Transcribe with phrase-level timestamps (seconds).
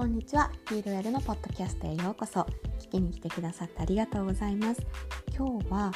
[0.00, 0.50] こんにちは。
[0.70, 2.40] ヒールウェルのポッドキャストへようこそ。
[2.78, 4.80] 聞きに来てくださってありがとうございます。
[5.36, 5.92] 今日は、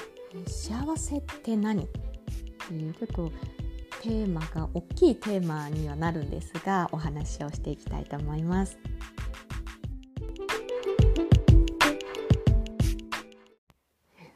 [0.47, 1.85] 幸せって何？
[1.85, 1.89] っ
[2.69, 3.33] ていうちょっと
[4.03, 8.79] テーマが大きいテーマにはなるんですが、お話をしていきたいと思います。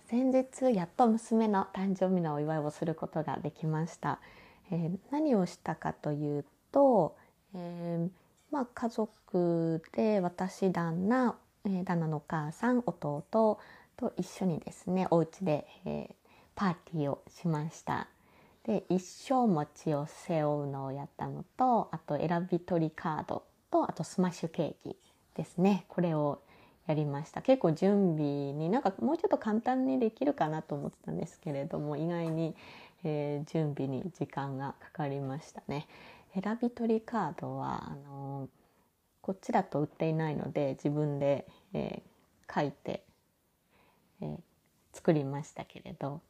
[0.08, 4.18] 先日やっと娘の誕生日のお祝いをすることができました。
[4.70, 7.18] えー、何をしたかというと、
[7.54, 16.14] えーまあ、家族で私旦那、えー、旦那のお母さん弟と一緒にですねお家で、えー、
[16.54, 18.08] パーティーをしました。
[18.64, 24.96] で一生餅を背負うのをやったのとあと選び取りカードとあとスマッシュケーキ
[25.34, 26.42] ですねこれを
[26.86, 32.54] やりました結構準備になんかもうちょっと簡単にできるかなと思ってたんですけれども意外に、
[33.04, 35.86] えー、準備に時間がかかりましたね。
[36.40, 38.48] 選び取りカードはあの
[39.20, 43.04] こっちだと売っていないので自分で、えー、書いて、
[44.22, 44.36] えー、
[44.92, 46.20] 作りましたけれど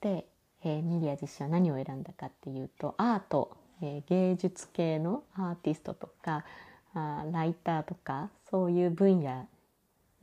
[0.00, 0.26] で、
[0.64, 6.44] えー、ミリア自身は何を選んだかっていうとアート、えー、芸術系のアーティストとか
[6.94, 9.46] あライターとかそういう分野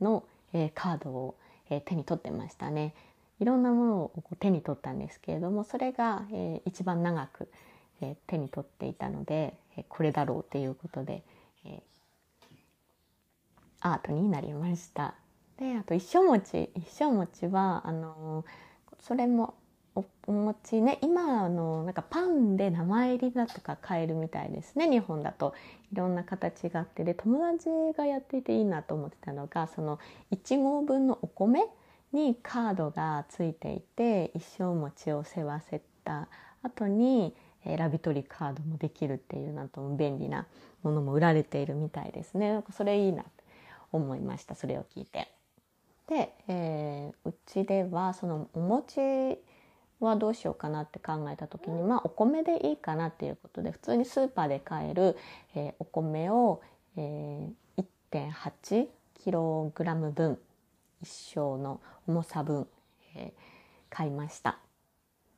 [0.00, 1.36] の、えー、カードを、
[1.70, 2.94] えー、手に取ってましたね。
[3.40, 7.48] いろんなものを手に取ったんですけれどもそれが、えー、一番長く、
[8.00, 11.22] え手に取っていたので、えこれだろうということで、
[11.64, 11.82] え
[13.80, 15.14] アートになりました。
[15.58, 18.44] であと一生餅一生餅はあの
[19.00, 19.54] それも
[19.94, 25.54] おお餅ね今のなんかパンで名前入りだとか買えるみたいですね日本だと
[25.92, 30.00] いろんな形があってで友達がやっていていいなと思ってたのがその
[30.32, 31.64] 1合分のお米
[32.12, 36.28] にカードがついていて一生餅を背わせた
[36.62, 37.34] 後に
[37.64, 40.46] 選び取りカードもできるっていうなんとも便利な
[40.82, 42.62] ものも売られているみたいですね。
[42.72, 43.28] それいいなと
[43.92, 45.28] 思いましたそれを聞いて。
[46.06, 49.00] で、えー、うちではそのお餅
[50.00, 55.16] はどうしようかなって考えた時にまあお米でいいかなっていうことで普通にスーパーで買える、
[55.54, 56.60] えー、お米を、
[56.96, 60.38] えー、1.8キログラム分
[61.02, 62.66] 一升の重さ分、
[63.14, 63.32] えー、
[63.88, 64.63] 買いました。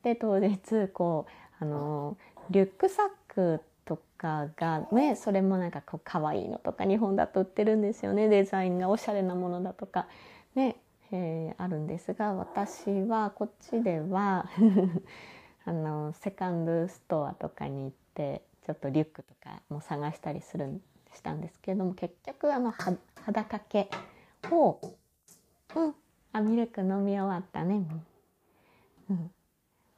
[0.06, 1.26] で当日こ
[1.60, 2.16] うあの
[2.50, 8.28] リュックサックとかがねそれもなんかこう可愛いのとか日本だと売ってるんですよね。
[8.28, 10.06] デザインがおしゃれなものだとか
[10.54, 10.76] ね、
[11.10, 14.48] えー、あるんですが私はこっちでは
[15.66, 20.80] あのセカンドストアとかに行ってちょっとリュックとかも探したりする
[21.12, 23.90] したんですけれども結局あの肌掛け
[24.52, 24.78] を
[25.74, 25.94] 「うん
[26.32, 27.82] あミルク飲み終わったね」
[29.10, 29.30] うん、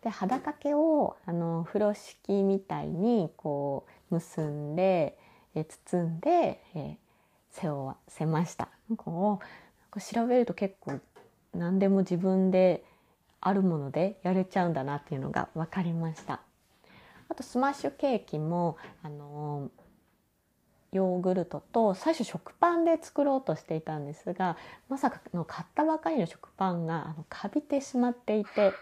[0.03, 5.19] で肌掛けをあの風呂敷みたいにこう結んで
[5.54, 6.97] え包んでえ
[7.50, 8.69] 背負わせました。
[8.97, 9.41] こ
[9.94, 11.00] う調べると結構
[11.54, 12.84] 何でも自分で
[13.41, 16.41] あるものでやれちゃうんだなっていうのが分かりました。
[17.28, 19.70] あとスマッシュケーキもあの
[20.92, 24.56] ヨーグルトと最初食パンで作ろうとしていたんですが
[24.88, 28.72] まさかの買ったばかりの食パンがあのカビてしまっていて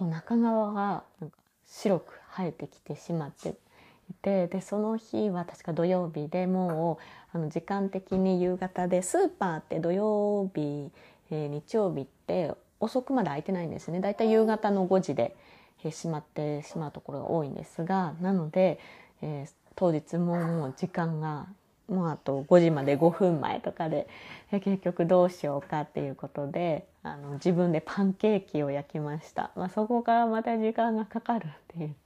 [0.00, 6.98] そう中側がなんか白く生えてきてしまっていてでその日は確か土曜日でも
[7.34, 10.90] うあの時間的に夕方でスーパーって土曜日、
[11.30, 14.00] えー、日曜日って遅くまで開いてないんですね。
[14.00, 15.36] だいたい夕方の5時で、
[15.84, 18.80] えー、閉まってしまうところが多いんですがなので、
[19.20, 21.46] えー、当日ももう時間が
[21.90, 24.08] もうあと5時まで5分前とかで
[24.50, 31.96] 結局どうしようかっていうことであの自分でパンケーキを焼きました、まあ、そこからまた時間がかかるっていう。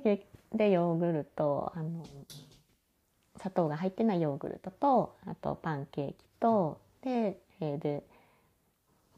[0.00, 2.04] ででヨーグルトあの
[3.38, 8.02] 砂糖が入ってないヨーグルトとあとパンケーキとでで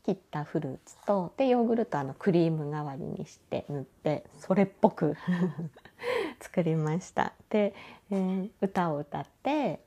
[0.05, 5.17] 切ったフルーツとでヨーグルトあのクリーム代わりにして塗ってそれっぽく
[6.41, 7.33] 作りました。
[7.49, 7.75] で、
[8.11, 9.81] えー、歌を歌って、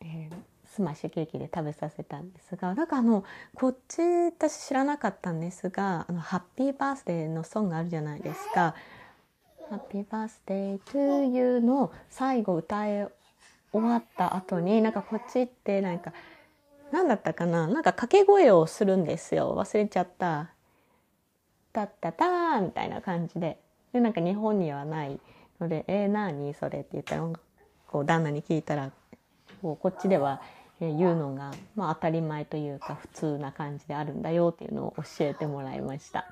[0.00, 0.32] えー、
[0.66, 3.24] スマッシュケーキで食べさせたんですがなんかあの
[3.54, 8.74] こっち私知らなかったんですが「あのハッピーバースデー」のソングあるじゃないですか。
[9.68, 13.08] Happy birthday toーユーの最後歌い
[13.72, 16.12] 終わった後になんかこっちってなんか
[16.92, 17.66] 何だったかな？
[17.66, 20.50] なんか掛け声をするんですよ忘れちゃった
[21.72, 23.58] 「タッタター」みたいな感じで
[23.92, 25.20] でなんか日本にはない
[25.60, 27.28] ので「えー、何それ?」って言ったら
[27.88, 28.90] こう旦那に聞いたら
[29.62, 30.40] こうこっちでは
[30.80, 36.26] 言うのが、まあ、当たり前というか普通な感じであるんだよっていうのを教えてもらいました。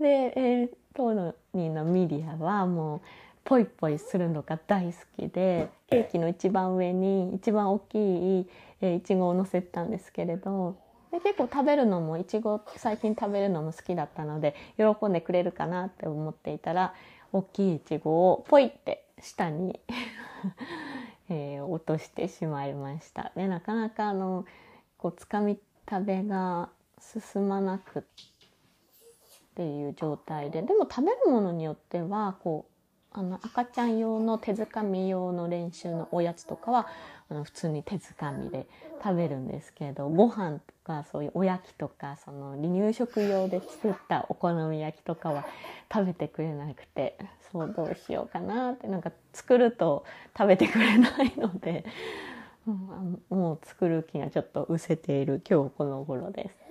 [0.00, 1.12] で、えー、当
[1.54, 3.00] 人のミリアはもう
[3.44, 8.48] ポイポイするのが大好きでケーキの一番上に一番大きい
[8.82, 10.76] いちごを乗せたんですけれど
[11.10, 16.94] で結構食べるのもいちご最近食べるのも好きだったので喜んでくれるかなって思っていたら
[17.32, 19.80] 大きいいちごをポイって下に
[21.28, 23.30] えー、落としてしまいました。
[23.36, 24.44] でなかなかあの
[24.98, 28.02] こうつかみ食べが進まなくっ
[29.54, 32.70] ていう状態ででも食べるものによってはこう
[33.12, 36.86] あの赤ちゃん用の手づかみ用の練習のおやつとかは
[37.30, 38.66] あの普通に手づかみで
[39.02, 45.46] 食べるんですけどご飯とかそういうおやきとかその離乳食用で作ったお好み焼きとかは
[45.92, 47.16] 食べてくれなくて
[47.52, 50.04] そうどうしようかなってなんか作ると
[50.36, 51.84] 食べてくれないので、
[52.66, 56.70] うん、もう作る気がちょっと失せている今日この頃です。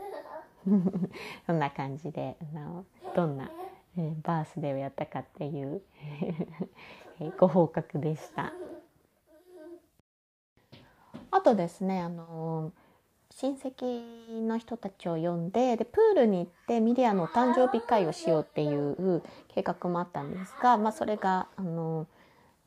[1.47, 2.85] そんな感じであの
[3.15, 3.49] どんな、
[3.97, 5.81] えー、バースデーをやったかっていう
[7.37, 8.53] ご報告でした。
[11.31, 12.71] あとですねあの
[13.31, 19.23] 親戚の人たちを呼んででプールに行ってミリアのお誕生日会をしようっていう
[19.53, 22.07] 計画もあったんですが、まあ、それがあの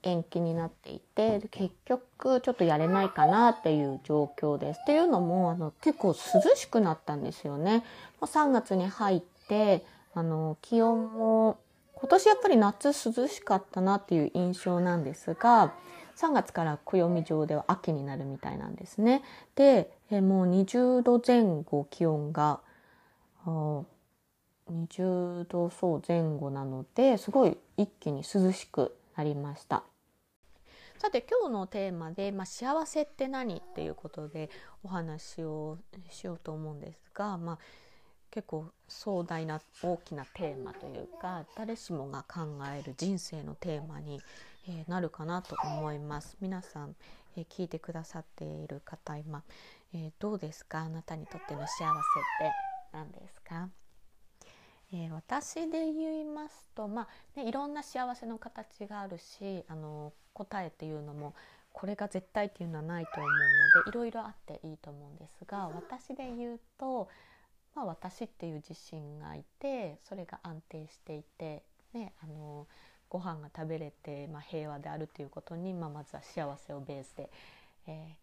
[0.03, 4.81] 延期になっていて結局ちょっとやれないかなっていう状況です。
[4.82, 6.14] っていうのもあの結構涼
[6.56, 7.85] しくなったんですよね。
[8.20, 11.59] 3月に入ってあの気温も
[12.02, 15.72] 今年やっぱり夏涼しかったなっていう印象なんですが
[16.16, 19.22] 3月から暦上では秋になるみたいなんですね。
[19.54, 22.58] で、もう20度前後気温が
[23.46, 29.84] 20度そう前後なのですごい一気に涼しくなりました。
[30.99, 34.50] さて今日のテーマで、まあ、幸せって何っていうことで
[34.82, 35.78] お話を
[36.10, 37.58] しようと思うんですが、まあ、
[38.32, 42.40] 結構壮大な大きなテーマというか誰しもが考
[42.76, 44.20] える人生のテーマに
[44.69, 46.37] えー、なるかなと思います。
[46.40, 46.94] 皆さん、
[47.37, 49.43] えー、聞いてくださっている方今、
[49.93, 50.82] えー、どうですか？
[50.82, 51.88] あなたにとっての幸せっ
[52.38, 52.52] て
[52.93, 53.69] 何ですか、
[54.93, 61.35] え私で言いますとまあ、ね、いろんな幸せの形があるしあの答えっていうのも
[61.73, 67.08] これが絶対っていうのはないと思うのでいろいろあっていいと思うんですが私で言うと、
[67.75, 71.63] まあ、私っていう自信がいてそれが安定していて、
[71.95, 72.67] ね、あの
[73.09, 77.31] ご飯が食べれて、まあ、平和であるということに、まあ、まずは幸せをベースで、
[77.87, 78.17] え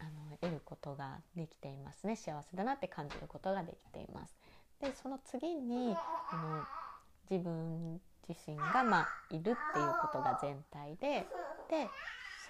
[0.00, 4.34] ー、あの得ることができていますね幸せだなって感じることができています。
[4.80, 5.94] でその次に
[6.30, 6.64] あの
[7.30, 9.54] 自分自身が、まあ、いるっていう
[10.02, 11.26] ことが全体で
[11.70, 11.88] で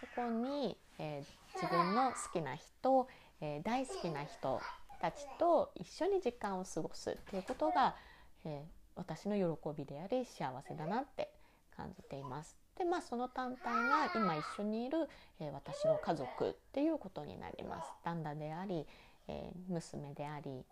[0.01, 3.09] そこに、えー、自分の好きな人、
[3.41, 4.61] えー、大好きな人
[5.03, 7.97] たちと一緒に時間を過ごすっていうことが、
[8.45, 8.61] えー、
[8.95, 11.29] 私の喜びであり幸せだなって
[11.77, 12.57] 感じています。
[12.79, 15.09] でまあその単体が今一緒にいる、
[15.41, 17.91] えー、私の家族っていうことになります。
[18.05, 18.87] 旦那であり、
[19.27, 20.65] えー、娘であり、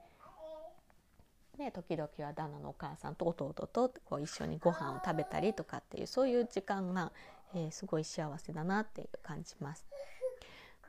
[1.58, 7.10] ね、時々は旦那のお母さんと弟とこう一緒にご飯を食べたりとかっていうそういう時間が、
[7.52, 9.84] えー、すごい幸せだなっていう感じます。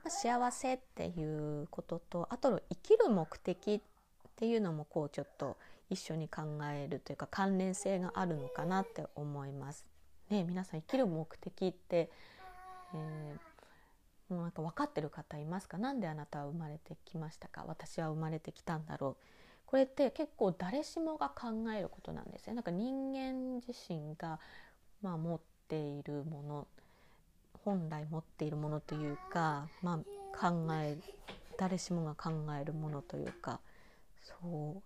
[0.03, 3.81] まあ、幸せっていうこととあと生きる目的っ
[4.35, 5.57] ていうのもこうちょっと
[5.89, 6.41] 一緒に考
[6.73, 9.85] えるというか関連性があるのかなって思います。
[10.29, 12.09] ね、皆さん生きる目的って、
[12.93, 15.77] えー、もうなんか分かってる方いますか？
[15.77, 17.65] 何であなたは生まれてきましたか？
[17.67, 19.15] 私は生まれてきたんだろう
[19.65, 22.53] これって結構誰しもが考えることなんですね。
[22.53, 24.39] なんか人間自身が、
[25.01, 26.67] まあ、持っているもの
[27.63, 29.99] 本来持っているものというか、ま
[30.33, 30.97] あ、考え
[31.57, 33.59] 誰しもが考えるものというか
[34.21, 34.81] そう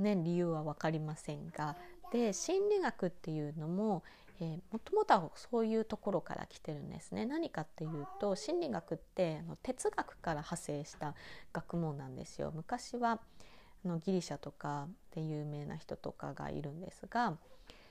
[0.00, 1.76] ね、理由は分かりませんが
[2.10, 4.02] で心理学っていうのも
[4.72, 7.26] もともとはそういうところから来てるんですね。
[7.26, 11.14] 何かっていうと心理学ってあの哲学から派生した
[11.52, 12.50] 学問なんですよ。
[12.54, 13.20] 昔は
[13.84, 17.36] あのギリシャとかで有名な人とかがいるんですが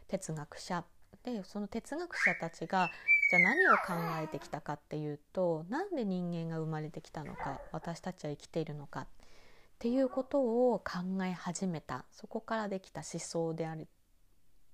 [0.08, 0.84] 哲学者。
[1.24, 2.90] でその哲学者たちが
[3.30, 3.94] じゃあ何を考
[4.24, 9.08] えてきたかっていうとなんで人間が生まれてきたのか私たちは生きているのかっ
[9.78, 10.42] ていうこと
[10.74, 13.88] を考え始めたそこからできた思想であり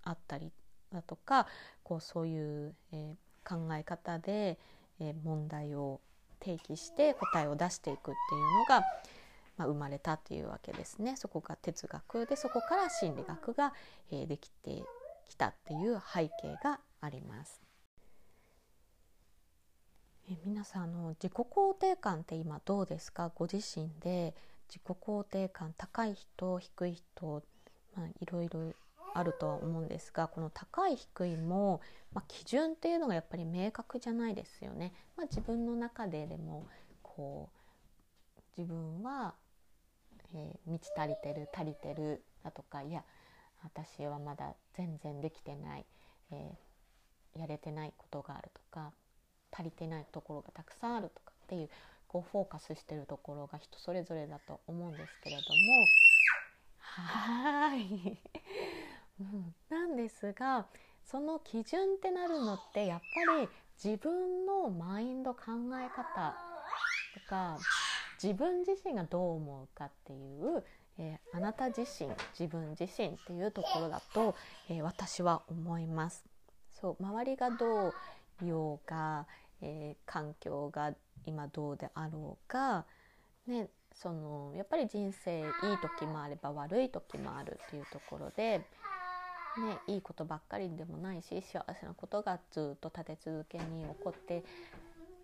[0.03, 0.51] あったり
[0.93, 1.47] だとか
[1.83, 4.57] こうそういう、えー、考え方で、
[4.99, 5.99] えー、問題を
[6.41, 8.13] 提起して答えを出していくっていう
[8.59, 8.85] のが、
[9.57, 11.15] まあ、生まれたっていうわけですね。
[11.17, 13.73] そこが哲学でそこから心理学が、
[14.11, 14.83] えー、できて
[15.27, 17.64] きたっていう背景があります。
[20.29, 23.31] え皆さんあの自己肯定感って今どうですか？
[23.35, 24.33] ご自身で
[24.67, 27.43] 自己肯定感高い人低い人、
[27.95, 28.73] まあ、いろいろ
[29.13, 31.79] あるとは思うんですがこの高い低いも、
[32.13, 34.91] まあ、基準っていうのがやっぱり明確じゃないですよね。
[35.15, 36.65] まあ、自分の中ででも
[37.03, 37.49] こ
[38.37, 39.35] う自分は、
[40.33, 43.03] えー、満ち足りてる足りてるだとかいや
[43.63, 45.85] 私はまだ全然できてない、
[46.31, 48.91] えー、やれてないことがあるとか
[49.55, 51.69] 足りてないところがたくさんあるとかっていう
[52.07, 55.47] こうフォーカスしてるところが人それぞれだと思うんですけれども
[56.79, 58.17] はい、
[59.21, 60.65] うん、なんですが
[61.03, 63.49] その基準ってなるのってやっぱり
[63.83, 65.41] 自分のマインド考
[65.73, 66.35] え方
[67.13, 67.57] とか
[68.21, 70.63] 自分自身がどう思うかっていう、
[70.97, 74.35] えー、あなた自身自分自身っていうところだと、
[74.69, 76.23] えー、私は思います。
[76.71, 77.93] そう周りがどう
[78.41, 79.27] 言おうか、
[79.65, 80.93] えー、環境が
[81.25, 82.85] 今どうであろうか、
[83.47, 85.45] ね、そのやっぱり人生いい
[85.81, 88.65] 時もあれば悪い時もあるっていうところで、ね、
[89.87, 94.43] いいことばっかりでもないし幸せなことがずっと立て続けに起こって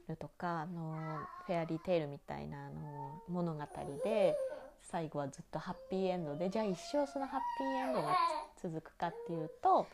[0.08, 3.62] るとかあのフェアリーテイルみたいなあの物語
[4.04, 4.36] で
[4.82, 8.16] 最後はずっとハッピーエンドでじゃあ一生そのハッピーエンドが
[8.62, 9.86] 続くかっていうと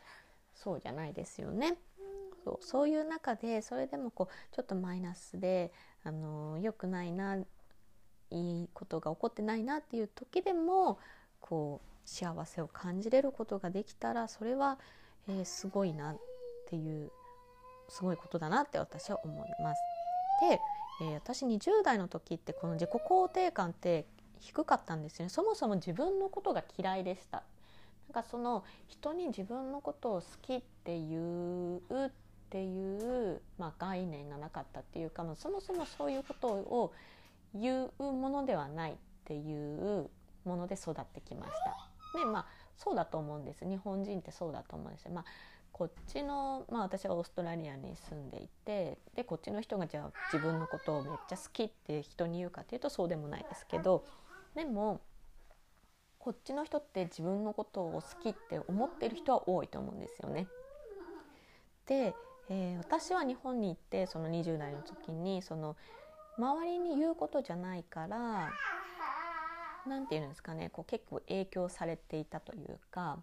[0.56, 1.77] そうじゃないですよね。
[2.48, 5.74] そうそういう中でそれでもこうちょっとマイナスで
[6.04, 7.38] あの良くないな
[8.30, 10.98] いいことが起こってないなっていう時でも
[11.42, 14.80] こう幸せを感じれることができたらそれは、
[15.27, 16.18] えー、すごいなっ
[16.70, 17.12] ていう
[17.89, 19.82] すごいことだなって私は思います。
[20.50, 20.62] で、
[21.01, 24.06] えー、私20代の時ってこの自己肯定感って
[24.39, 27.44] 低かったんですよねそもそも自分のことが嫌いでした
[28.13, 32.12] なんかその人に自分のことを好きっていうっ
[32.50, 36.94] ていう、まあ、概念がなかったっていうか、まあ、そもそもそういうことを
[37.54, 40.10] 言うものではないっていう
[40.46, 41.51] もので育ってきまし
[42.13, 42.20] た。
[42.20, 42.46] でまあ
[42.77, 45.12] そうだと思うんです日本人ってそうだと思うんですよ。
[45.12, 45.25] まあ
[45.72, 54.04] こっちの、まあ、私はオーストラリアに住んでいてでこっちの人がじゃあ自分のことをめっちゃ好きって人に言うかっていうとそうでもないですけど
[54.56, 55.01] でも
[56.18, 60.48] こっちの人って自分のことを好きって思ってる人は多いと思うんですよね。
[61.86, 62.13] で、
[62.50, 65.75] えー、私は日本に行ってその20代の時にその
[66.38, 68.51] 周りに言うことじゃないから
[69.88, 73.18] 何て言うんですかねこう結構影響されていたというか、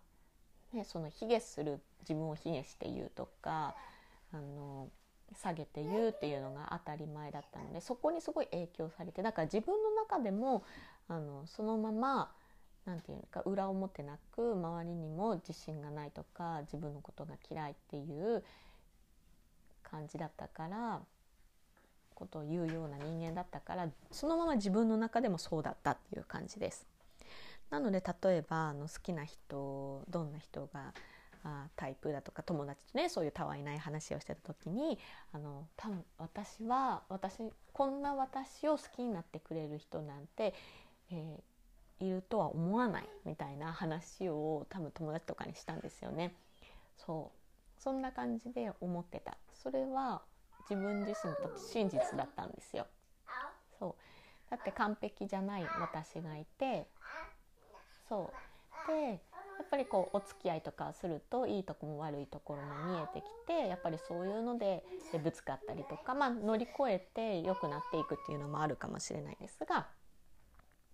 [0.73, 3.75] ね、その卑下する自分を卑下して言うとか
[4.33, 4.89] あの
[5.33, 10.65] 下げて言うっていうのが当たり前だったのでそこにすごい影響されてだから自分の中でも
[11.09, 12.31] あのそのまま
[12.85, 18.45] 何て言うのか裏表なく周りにも自信がないとか自分のことが嫌いっていう
[19.89, 21.01] 感じだったから
[22.15, 26.87] ことを言うような人間だったからそのまま自分の中でもそうだったっていう感じです。
[27.71, 30.95] なので例えばあの好きな人どんな人が
[31.43, 34.99] あタイプだとか友達とねそういうたわいない話をしてた時に
[35.33, 37.39] あの多分私は私
[37.73, 40.55] こんな私を好きになってくれる人なんて、
[41.11, 46.35] えー、いるとは思わないみたいな話を多分友達とかにしたんですよね。
[46.97, 47.44] そう
[47.85, 50.23] そんな感じで思ってたそれは
[50.71, 52.87] 自分自身と真実だったんですよ。
[53.79, 56.89] そうだって完璧じゃない私がいて
[58.09, 58.33] そ
[58.87, 59.09] うで
[59.59, 64.83] やっぱりこうお付き合いとかするといいとこも悪いところも見えてきてやっぱりそういうので
[65.23, 69.89] ぶつかったりとか、まあ、乗り越えて良くなっていくっていうのもあるかもしれないですが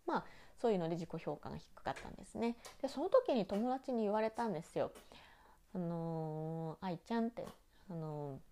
[0.07, 0.25] まあ
[0.61, 2.57] そういうので自己評価が低かったんですね。
[2.83, 4.93] でその時に友達に言われたんですよ。
[5.75, 7.47] あのー、愛ちゃんって、
[7.91, 8.50] あのー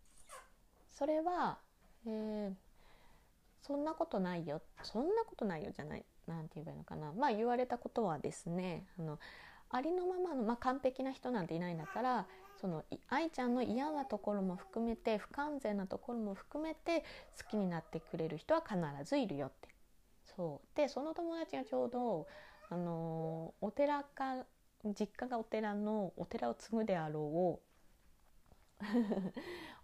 [0.99, 1.59] それは、
[2.07, 2.53] えー、
[3.63, 4.61] そんなことないよ。
[4.83, 7.13] そんなことないよじゃない何て言えばいいのかな。
[7.13, 9.21] まあ言われたことはですねあの
[9.71, 12.27] ありのままの、まあ、完璧な人なんていないんだから
[12.61, 17.05] その愛ちゃんの嫌なところも含めて不完全なところも含めて
[17.41, 19.69] 好きになってくれる人は必ずいるよって。
[20.37, 20.77] そう。
[20.77, 22.27] でその友達がちょうど
[22.71, 24.45] あのお寺か
[24.85, 28.85] 実家がお寺のお寺を継ぐであろう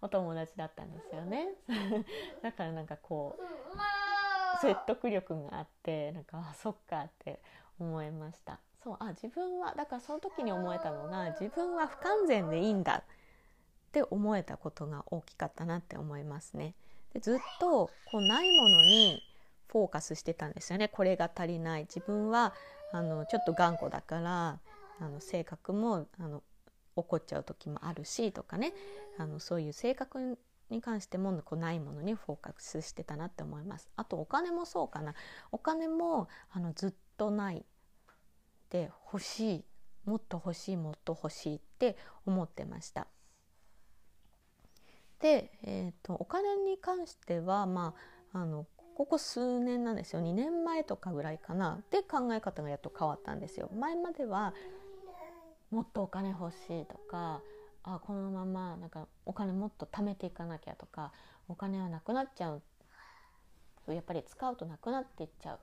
[0.01, 1.49] お友達だったんですよね。
[2.41, 7.41] だからなんかこう説得力があってなんかあそっかって
[7.79, 8.59] 思いました。
[8.83, 13.03] そうあ自分はだからその時に思えたのが自分は不完全でいいんだっ
[13.91, 16.75] て思えたことが大きかったなって思いますね。
[17.13, 19.21] でずっとこうないものに
[19.67, 20.87] フォーカスしてたんですよね。
[20.87, 21.81] これが足りない。
[21.81, 22.53] 自分は
[22.91, 24.59] あのちょっと頑固だから
[24.99, 26.43] あの性格もあの
[26.95, 28.73] 怒っちゃう時もあるしとかね。
[29.17, 30.37] あのそういう性格
[30.69, 33.89] に関してもこうないものにフォーカスしてたなって思います。
[33.95, 35.13] あとお金もそうかな。
[35.51, 37.65] お金もあのずっとない
[38.69, 39.65] で欲しい
[40.05, 43.07] もっと欲しいもっと欲しいって思ってました。
[45.19, 47.95] で、えーと、お金に関しては、ま
[48.33, 50.21] あ、あのここ数年なんですよ。
[50.21, 51.81] 2年前とかぐらいかな。
[51.89, 53.69] で考え方がやっと変わったんですよ。
[53.73, 54.53] 前までは
[55.71, 57.41] もっとお金欲しいとか
[57.83, 61.11] あこのままなんかお金もっと貯めていかなきゃとか
[61.47, 62.61] お金はなくなっちゃう
[63.87, 65.59] やっぱり使うとなくなっていっちゃう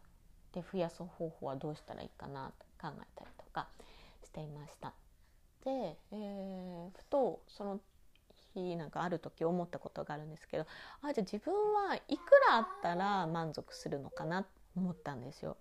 [0.54, 3.68] で増やす方法はどうしたらいいかなと考えたりとか
[4.22, 4.92] していました。
[5.64, 7.80] で、えー、ふとその
[8.54, 10.66] 日なんかある時思ったことがあるんですけど
[11.02, 15.56] あじゃあ自分はいくらあったら満足するのかなと思ったんですよ。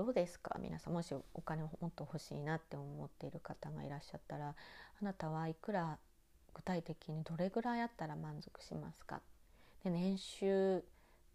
[0.00, 0.56] どうですか？
[0.62, 4.54] 皆さんもしお金をもっと欲しいなって思っている方がいらっしゃったら
[5.02, 5.98] あなたはいくら
[6.54, 9.20] 具体的にどれぐらいあったら満足しますか？
[9.84, 10.82] で年収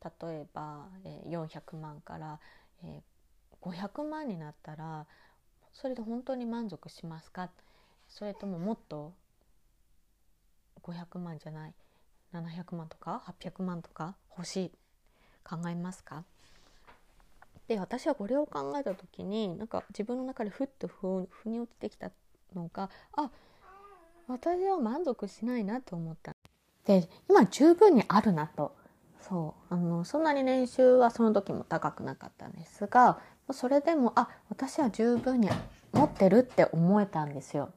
[0.04, 2.40] 例えば、え、400万から、
[2.84, 3.04] え、
[3.62, 5.06] 500万になったら
[5.72, 7.52] それで本当に満足しますか？
[8.08, 9.14] それとももっと
[10.82, 11.74] 500万じゃない
[12.32, 14.72] 700万とか800万とか欲しい
[15.44, 16.24] 考えますか？
[17.68, 22.12] で私はこれを考えた時になんか自分の中でふっとふ腑に落ちてきた
[22.56, 23.30] のがあ
[24.28, 26.36] 私は満足しないなと思った。
[26.86, 28.76] で今十分にあるなと
[29.20, 33.20] そうあのそんなに年収はその時も高くなかったんですが
[33.52, 35.50] それでもあ私は十分に
[35.94, 37.72] 持ってるって思えたんですよ。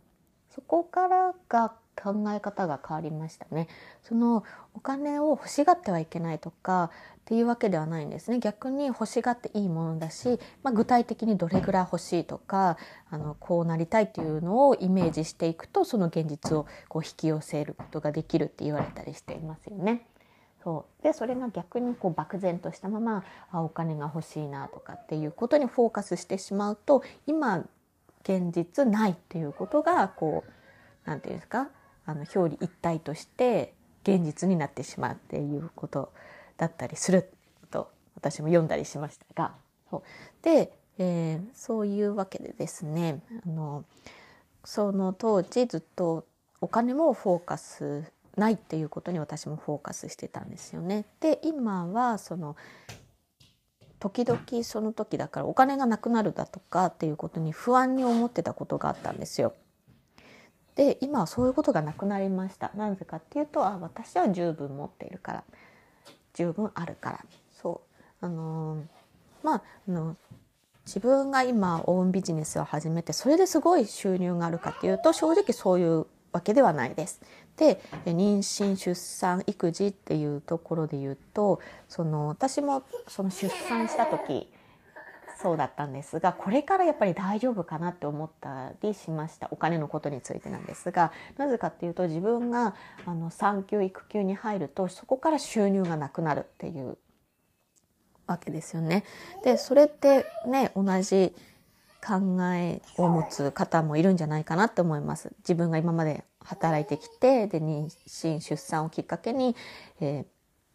[0.50, 3.68] そこからが考え方が変わりましたね。
[4.02, 8.38] そのお金を欲しがってはいけないとかっていうわけではないんですね。
[8.38, 12.78] 逆に欲しがっていいものだし、まあ、具体的にどれぐらい欲しいとか
[13.10, 20.06] あのこうなりたいっていうのをイメージしていくとその現実をこう引き寄せることができるって言われたりしていますよね。
[20.62, 27.64] そうでそれが逆にこう漠然としたままあお金が欲しいなとかっていうことにフォーカスしてしまうと今
[28.22, 30.50] 現実ないっていうことがこう
[31.04, 31.70] 何て言うんですか
[32.08, 36.10] あの表裏一体として現実になってしまうっていうこと
[36.56, 37.30] だったりする
[37.70, 39.52] と私も読んだりしましたが
[39.90, 40.02] そう
[40.42, 43.84] で、えー、そういうわけでですねあの
[44.64, 46.24] その当時ずっと
[46.62, 48.04] お金もフォーカス
[48.38, 51.04] ないっていうことに私もフォーカスしてたんですよね。
[51.20, 52.56] で今はその
[53.98, 59.54] 時々その時だからお金がなくなるだとかっていうことに不安に思ってたことがあったんですよ。
[60.78, 62.70] で今はそういうことがなくなりました。
[62.76, 65.44] なぜかっていうとあ私は十分持っているから。
[66.34, 67.24] 十分あるから。
[67.60, 67.80] そ
[68.22, 68.24] う。
[68.24, 68.82] あのー、
[69.42, 70.16] まああの
[70.86, 77.20] 自分が今オウンビジネスを始めてそれですごい収入があるかっていうと正直そういうわけではないです。
[77.56, 84.48] で妊娠出産育児っていうところで言うとその私もその出産した時
[85.40, 92.74] そうだったんですがこれからやっぱり大丈夫かなって思ったりしましたお金のことについてなんですがなぜかっていうと自分が
[93.06, 96.98] あの産休育休に入るとそこから収入がなくなるっていう
[98.26, 99.04] わけですよね。
[99.44, 101.32] でそれってね同じ
[102.04, 105.32] 考えを持つ方もいるんじゃないかなって思います。
[105.38, 109.54] 自分が今まで働いてきてで妊娠出産をきっかけに、
[110.00, 110.26] えー、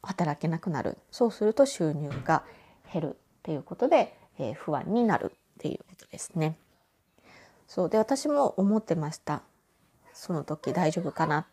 [0.02, 2.44] 働けなくなるそうすると収入が
[2.92, 6.58] 減るっていうことでえー、不安になるっていうことですね。
[7.68, 7.90] そう。
[7.90, 9.42] で私も思ってました。
[10.14, 11.48] その時大丈夫かな。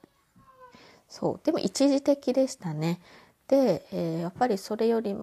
[1.08, 1.40] そう。
[1.44, 3.00] でも一時的でしたね。
[3.48, 5.16] で、えー、やっぱりそれより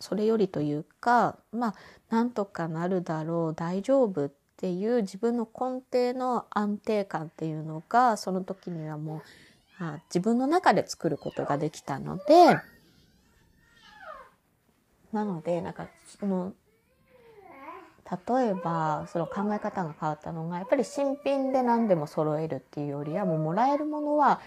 [0.00, 1.74] それよりというかまあ
[2.10, 3.54] なんとかなるだろう。
[3.54, 9.22] 大丈夫っていう自分の根底の安定感っていうのがその時にはも
[9.80, 12.58] うあ自分の中で作ることができたので
[15.12, 15.86] なのでなんか
[16.18, 16.52] その
[18.10, 24.40] 例えばその考え方が変わったのがやっぱり新品で何でも揃えるっていうよりはもうもらえるものは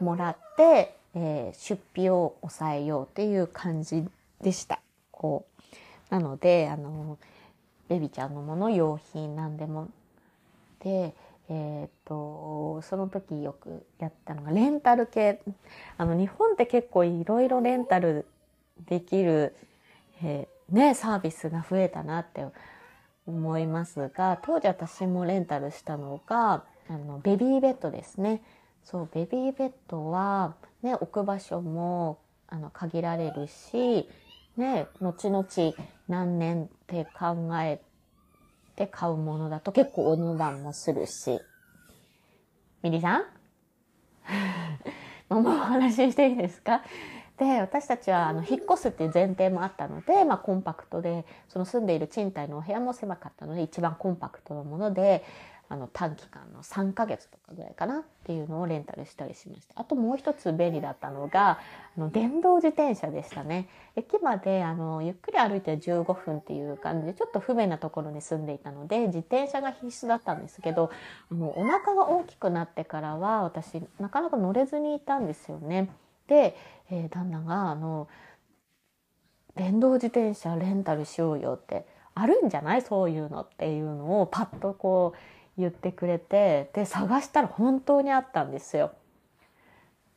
[0.00, 4.04] もらって、えー、出費を抑えようっていう感じ
[4.42, 4.80] でした。
[5.12, 5.46] こ
[6.10, 7.18] うなのであの
[7.88, 9.88] ベビちゃんのもの用品何でも
[10.80, 11.14] で
[11.50, 15.42] えーと、とその時よくやったのがレンタル系
[15.98, 18.24] あの日本って結構いろいろレンタル
[18.88, 19.54] できる、
[20.22, 22.46] えー、ね、サービスが増えたなって
[23.26, 28.42] 思いますが当時私もレンタルしたのがあのベビーベッドですね。
[28.84, 34.08] そうベビーベッドは、ね、置く場所もあの限られるし、
[34.58, 35.46] ね、後々
[36.08, 37.80] 何年って考え
[38.76, 41.40] て買うものだと結構お値段もするし。
[42.82, 43.24] ミリさん？
[45.30, 46.82] ママお話ししていいですか？
[47.38, 55.24] で私たちはあの引っ越すっていう前提もあったので、まあ、コンパクトでその住んでいる賃貸のお部屋も狭かったので一番コンパクトなもので
[55.68, 59.80] あの短期間の3ヶ月とかぐらいかなっていうのをレンタルしたりしました。
[59.80, 61.58] あともう一つ便利だったのが
[61.96, 63.68] あの電動自転車でしたね。
[63.96, 70.90] 駅まであのゆっくり歩いて15分っていう感じでちょっと不便なところに住んでいたので自転車が必須だったんですけど
[71.32, 75.88] あのお腹が大きくなってからは私なかなか乗れずにいたんですよね。
[76.26, 76.56] で、
[76.90, 78.08] えー、旦那があの
[79.56, 82.82] 電動自転車レンタルしようよってあるんじゃない？
[82.82, 88.92] そういうのっていうのをパッとこう言ってくれてで探したら本当にあったんですよ。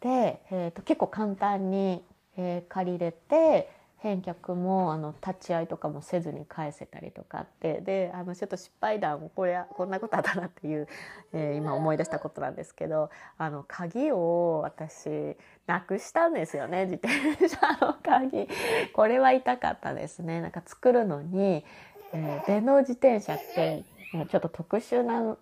[0.02, 2.04] で、えーと、結構簡単に、
[2.38, 10.88] えー、借りれて返却もあの立ち会いとかもせずに返せたりとかってであのちょっと失敗談これこんなことあったなっていう、
[11.34, 18.48] えー、今思い出したことなんですけどあの鍵を私なくしたんですよね自転車の鍵。
[18.94, 20.42] これは痛かったですね。
[20.42, 21.66] なんか作るのに、
[22.14, 23.84] えー、電動自転車って
[24.30, 25.36] ちょっと特殊な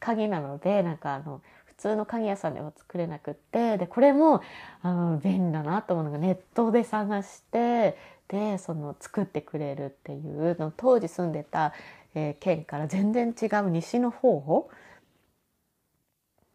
[0.00, 1.40] 鍵なのでなんかあの
[1.76, 4.42] 普通の鍵屋さんでは作れなくってでこれも
[4.82, 7.96] あの便利だなと思うのがネットで探して
[8.28, 11.72] でその作ってくれるっていうの当時住んでた、
[12.14, 14.70] えー、県から全然違う西の方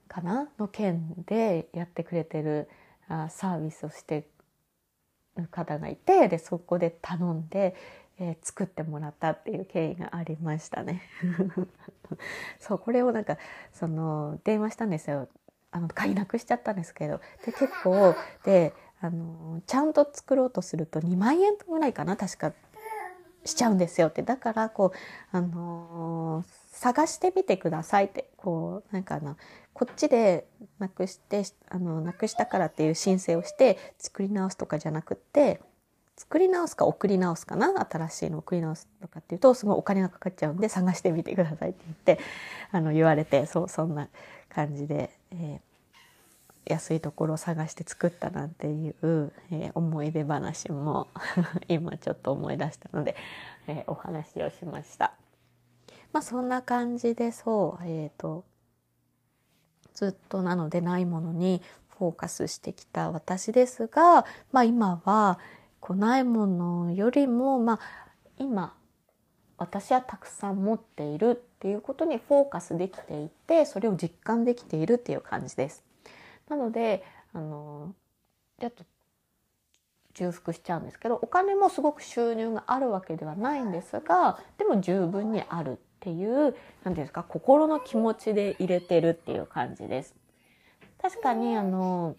[0.08, 0.50] かな？
[0.58, 2.68] の県でやってくれてる
[3.08, 4.26] あサービスをして
[5.38, 7.76] る方がいてでそこで頼んで
[8.20, 11.02] えー、作ってもらったっていう経緯がありましたね。
[12.60, 13.38] そうこれをなんか
[13.72, 15.30] その電話したんですよ。
[15.72, 22.54] あの買いなくしちゃったんですけどで結構であのちゃんと作ろうとすると2万円ぐらいかな確か
[23.46, 29.38] しちゃうんですよってだからこうあのー、探してみてくださいってこうなんかあの
[29.74, 30.48] こっちで
[30.80, 35.62] なくしてあのなくしたからっていう申請をして作り直すとかじゃなくって
[36.20, 42.20] 作り直すか送り直すかな新しいの送り直すとかっていうとすごいお金がかかっちゃうんで探してみてくださいって言って
[42.72, 44.10] あの言われてそうそんな
[44.50, 51.08] 感じで、えー、安いところを探して作ったなんていう、えー、思い出話も
[51.70, 53.16] 今ちょっと思い出したので、
[53.68, 55.14] えー、お話をしました。
[56.12, 58.44] まあそんな感じでそうえっ、と
[59.94, 61.62] ずっとなのでないものに
[62.00, 65.38] フォーカスしてきた私ですが、まあ、今は、
[65.80, 67.80] こないものよりも、まあ、
[68.38, 68.76] 今
[69.58, 75.84] 私はたくさん持っているっていうことにフォーカスできていてそれを実感できているっていう感じです。
[76.48, 77.94] なのであの
[78.60, 78.84] ちょっと
[80.16, 90.16] 重複しちゃうんですけどお金もすごく収入があるわけではないんですがでも十分にあるっていう何て言うんですか心の気持ちで入れてるっていう感じです。
[91.02, 92.16] 確かにあの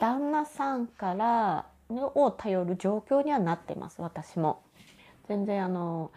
[0.00, 1.66] 旦那さんから
[2.00, 4.62] を頼る状況にはなってます私も。
[5.28, 6.10] 全然あの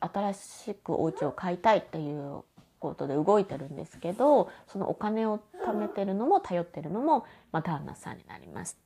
[0.00, 2.42] 新しくお家を買いたいっていう
[2.78, 8.78] ことで動いてるんですけどそのお金を貯めてるのも頼ってるのも、まあ、旦那さんになります。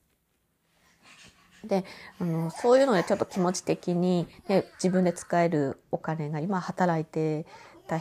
[1.65, 1.85] で
[2.21, 7.47] あのそういうのでちょっと気持ち的に、ね、自分で使えるお金が今働いて
[7.89, 8.01] た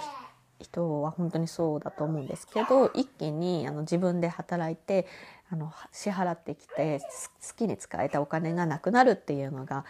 [0.59, 5.07] 人は本当にそうだと思うんですけど一気にあの自分で働いて
[5.49, 9.85] あの支払ってきて好きに使えたお金がなくなるっていうのが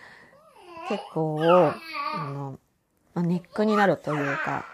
[0.89, 1.76] 結構あ
[2.32, 2.60] の、
[3.13, 4.65] まあ、ネックになるというか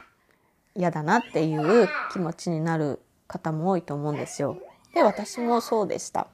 [0.76, 4.58] 嫌だなっていう気持ちになる方も多いと思うんですよ。
[4.94, 6.28] で私もそうでした。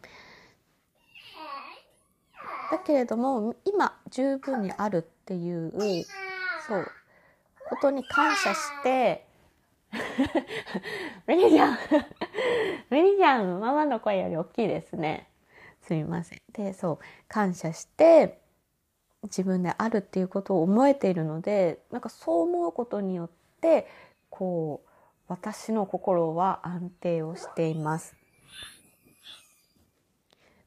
[2.71, 5.71] だけれども今十分にあるっていう
[6.67, 6.91] そう
[7.69, 9.25] ことに感謝して
[11.27, 11.77] ミニちゃん
[12.89, 15.29] ミニちゃん、ママの声より大きいですね。
[15.81, 16.39] すみません。
[16.53, 18.39] で、そう、感謝して、
[19.23, 23.29] 自分であるっていうことを思えているので、なんかそう思うことによっ
[23.61, 23.87] て、
[24.29, 24.89] こう、
[25.27, 28.15] 私の心は安定をしています。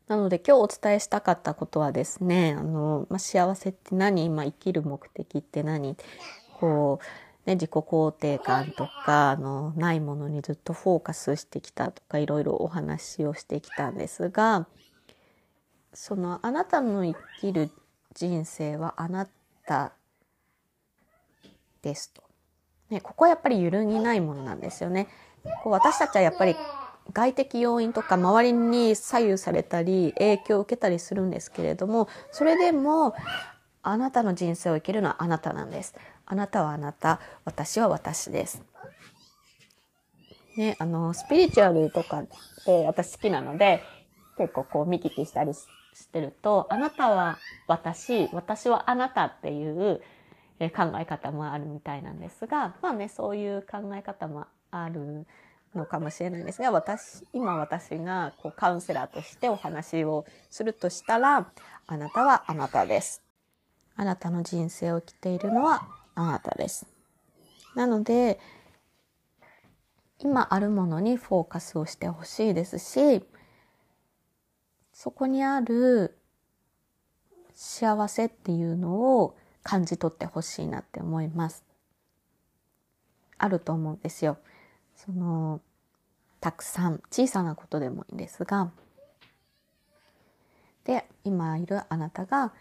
[0.06, 5.96] なので今日お伝えしたかったことはですね、あの、まあ、幸せって何今生きる目的って何
[6.60, 7.04] こう、
[7.46, 14.68] ね、自己肯定感とかあのないものにずっとフォーカスしてきたとかいろいろお話をしてきたんですが
[15.92, 17.70] そのあなたの生きる
[18.14, 19.26] 人生はあな
[19.66, 19.92] た
[21.82, 22.22] ですと。
[22.90, 25.08] ね、ここはやっぱり揺るぎないものなんですよね。
[25.64, 26.54] こう私たちはやっぱり
[27.12, 33.14] 外的要因とか周りに左右されたり影響を受けたりするんですけれどもそれでも
[33.82, 35.94] あなたの人生を生きるのはあなたなんです。
[36.32, 38.62] あなたはあなた、私は私です。
[40.56, 42.26] ね、あの、スピリチュアルとかっ
[42.64, 43.82] て私好きなので、
[44.38, 45.66] 結構こう見聞きしたりし
[46.10, 47.36] てると、あなたは
[47.68, 50.00] 私、私はあなたっていう
[50.58, 55.26] 考え方もあるみたいなんですが、まあね、そういう考え方もある
[55.74, 61.50] のかもしれないんですが、私、今私がこうカウンセラーとしてお話をするとしたら、
[61.86, 63.20] あなたはあなたです。
[63.96, 66.86] あなたの人生を生きているのはあなたです。
[67.74, 68.38] なので、
[70.18, 73.24] 今あるものにフォーカスをしてほしいですし、
[74.92, 76.16] そこにある
[77.54, 81.64] 幸せっていうのを感じ取ってほしいなって思います。
[83.38, 84.38] あると思うんですよ。
[84.94, 85.60] その、
[86.40, 88.70] たくさん、小さなことでもいいんですが、
[90.84, 92.52] で、今いるあなたが、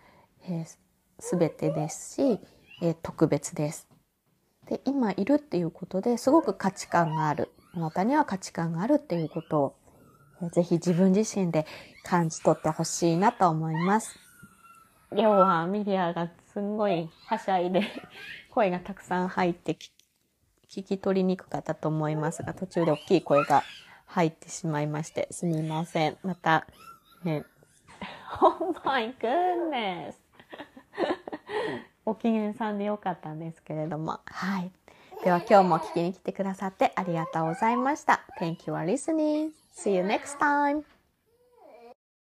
[0.43, 2.39] えー、てですし、
[2.81, 3.87] えー、特別です。
[4.67, 7.51] で、今いるっていうことですごく価値観がある。
[7.73, 9.75] あなたには価値観があるっていうことを、
[10.41, 11.65] えー、ぜひ自分自身で
[12.03, 14.19] 感じ取ってほしいなと思います。
[15.11, 17.83] 今日はミリアがすんごいはしゃいで
[18.49, 19.91] 声がたくさん入ってき
[20.69, 23.63] 聞き取りにくかったと思いますが、途中で大きい声が
[24.05, 26.17] 入ってしまいまして、すみません。
[26.23, 26.65] また、
[27.25, 27.43] ね、
[28.41, 30.20] Oh my goodness!
[32.05, 34.19] お機嫌さんでよかったんですけれども。
[34.25, 34.71] はい。
[35.23, 38.21] では今日も聞きに来てくださってありがとうございました。
[38.39, 39.51] Thank you for listening.
[39.75, 40.83] See you next time.